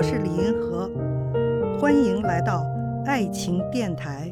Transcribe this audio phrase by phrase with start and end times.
[0.00, 0.90] 我是李银河，
[1.78, 2.64] 欢迎来到
[3.04, 4.30] 爱情电台。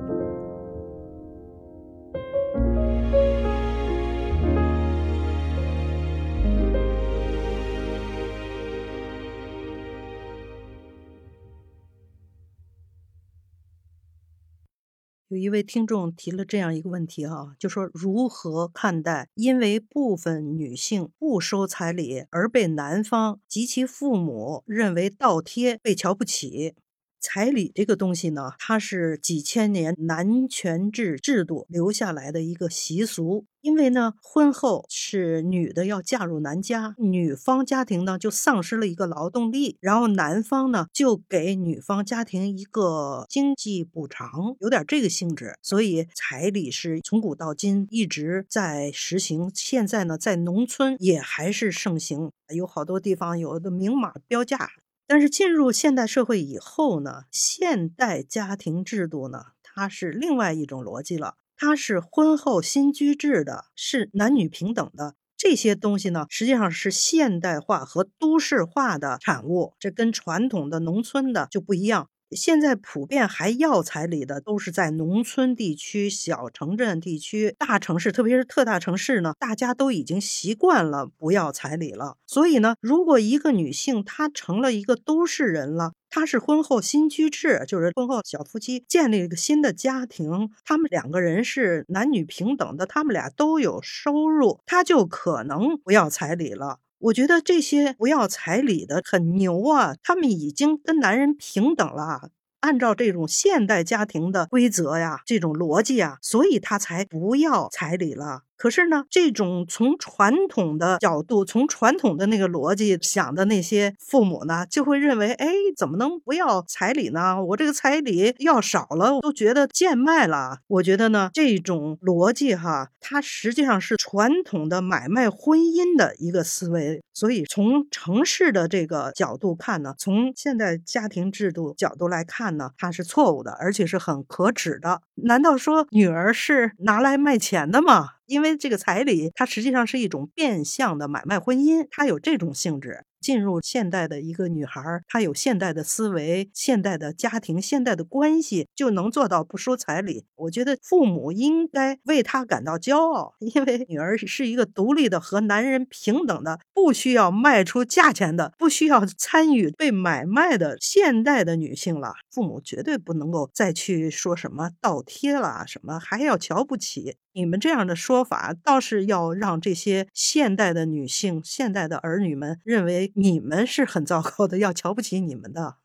[15.29, 26.75] 有一位听众提了这样一个问题哈，就说如何看待因为部分女性不收彩礼而被男方及其父母认为倒贴、被瞧不起？
[27.21, 33.47] 彩礼这个东西呢，它是几千年男权制制度留下来的一个习俗。
[33.61, 45.59] 因为呢，婚后是女的要嫁入男家，女方家庭呢就丧失了一个劳动力，然后男方呢就给女方家庭一个经济补偿，有点这个性质。
[45.61, 49.51] 所以彩礼是从古到今一直在实行。
[49.53, 54.71] 现在呢，在农村也还是盛行，有好多地方有的明码标价。
[55.11, 61.37] 但是进入现代社会以后呢，现代家庭制度呢，它是另外一种逻辑了。
[61.57, 65.15] 它是婚后新居制的，是男女平等的。
[65.35, 72.11] 这些东西呢，实际上是现代化和都市化的产物，这跟传统的农村的就不一样。
[72.33, 82.17] 现在普遍还要彩礼的，都是在农村地区、小城镇地区、大城市，特别是特大城市呢，大家都已经习惯了不要彩礼了。
[82.27, 96.79] 所以呢，如果一个女性她成了一个都市人了，她是婚后新居制，就是婚后小夫妻建立一个新的家庭，他们两个人是男女平等的，他们俩都有收入，她就可能不要彩礼了。
[96.99, 102.31] 我觉得这些不要彩礼的很牛啊，他们已经跟男人平等了。
[102.61, 108.48] 按照这种现代家庭的规则呀，这种逻辑啊，所以他才不要彩礼了。
[108.59, 117.43] 可是呢，这种从传统的角度，从传统的那个逻辑想的那些父母呢，就会认为，哎，怎么能不要彩礼呢？
[117.43, 120.59] 我这个彩礼要少了，我都觉得贱卖了。
[120.67, 127.01] 我觉得呢，这种逻辑哈，它实际上是传统的买卖婚姻的一个思维。
[127.15, 135.03] 所以从城市的这个角度看呢，从现代家庭制度角度来看呢，它是错误的，而且是很可耻的。
[135.15, 138.18] 难道说女儿是拿来卖钱的吗？
[138.29, 143.05] 因为这个彩礼，它实际上是一种变相的买卖婚姻，它有这种性质。
[143.21, 150.25] 进入现代的一个女孩，她有现代的思维、现代的家庭、现代的关系，就能做到不收彩礼。
[150.37, 162.15] 我觉得父母应该为她感到骄傲，因为女儿是一个独立的、和男人平等的、不需要卖出价钱的、不需要参与被买卖的现代的女性了。
[162.31, 167.17] 父母绝对不能够再去说什么倒贴了，什么还要瞧不起。
[167.39, 175.77] 你们这样的说法，倒是要让这些现代的女性、现代的儿女们认为你们是很糟糕的，要瞧不起你们的。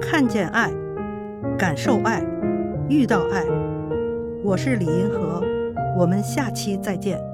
[0.00, 0.72] 看见爱，
[1.58, 2.24] 感受爱，
[2.88, 3.44] 遇到爱。
[4.42, 5.44] 我是李银河，
[5.98, 7.31] 我们下期再见。